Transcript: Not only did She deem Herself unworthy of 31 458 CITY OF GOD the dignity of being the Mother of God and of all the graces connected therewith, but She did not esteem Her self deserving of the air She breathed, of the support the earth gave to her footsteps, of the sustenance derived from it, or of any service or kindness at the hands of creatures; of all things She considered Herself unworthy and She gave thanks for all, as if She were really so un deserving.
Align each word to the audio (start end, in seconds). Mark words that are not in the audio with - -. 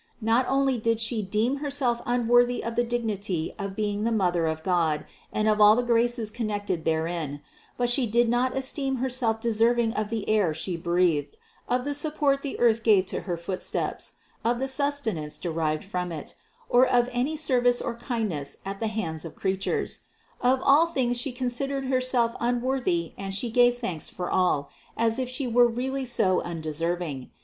Not 0.19 0.47
only 0.49 0.79
did 0.79 0.99
She 0.99 1.21
deem 1.21 1.57
Herself 1.57 2.01
unworthy 2.07 2.63
of 2.63 2.75
31 2.75 3.17
458 3.17 3.21
CITY 3.21 3.51
OF 3.51 3.57
GOD 3.57 3.65
the 3.67 3.69
dignity 3.69 3.69
of 3.69 3.75
being 3.75 4.03
the 4.03 4.11
Mother 4.11 4.47
of 4.47 4.63
God 4.63 5.05
and 5.31 5.47
of 5.47 5.61
all 5.61 5.75
the 5.75 5.83
graces 5.83 6.31
connected 6.31 6.85
therewith, 6.85 7.37
but 7.77 7.87
She 7.87 8.07
did 8.07 8.27
not 8.27 8.57
esteem 8.57 8.95
Her 8.95 9.11
self 9.11 9.39
deserving 9.39 9.93
of 9.93 10.09
the 10.09 10.27
air 10.27 10.55
She 10.55 10.75
breathed, 10.75 11.37
of 11.69 11.85
the 11.85 11.93
support 11.93 12.41
the 12.41 12.57
earth 12.59 12.81
gave 12.81 13.05
to 13.05 13.21
her 13.29 13.37
footsteps, 13.37 14.13
of 14.43 14.57
the 14.57 14.67
sustenance 14.67 15.37
derived 15.37 15.83
from 15.83 16.11
it, 16.11 16.33
or 16.67 16.87
of 16.87 17.07
any 17.11 17.35
service 17.35 17.79
or 17.79 17.93
kindness 17.93 18.57
at 18.65 18.79
the 18.79 18.87
hands 18.87 19.23
of 19.23 19.35
creatures; 19.35 19.99
of 20.41 20.61
all 20.63 20.87
things 20.87 21.19
She 21.21 21.31
considered 21.31 21.85
Herself 21.85 22.35
unworthy 22.39 23.13
and 23.19 23.35
She 23.35 23.51
gave 23.51 23.77
thanks 23.77 24.09
for 24.09 24.31
all, 24.31 24.71
as 24.97 25.19
if 25.19 25.29
She 25.29 25.45
were 25.45 25.67
really 25.67 26.05
so 26.05 26.41
un 26.41 26.59
deserving. 26.59 27.29